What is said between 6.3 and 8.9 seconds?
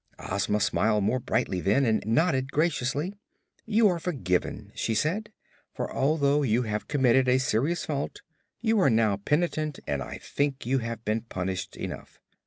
you have committed a serious fault, you are